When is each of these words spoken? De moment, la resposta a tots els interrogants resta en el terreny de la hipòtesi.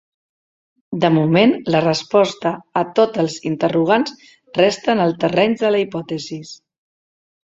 De 1.01 1.09
moment, 1.17 1.51
la 1.73 1.81
resposta 1.85 2.53
a 2.81 2.83
tots 2.99 3.21
els 3.23 3.35
interrogants 3.51 4.15
resta 4.61 4.95
en 4.97 5.05
el 5.05 5.13
terreny 5.25 5.53
de 5.61 5.71
la 5.75 5.83
hipòtesi. 5.83 6.41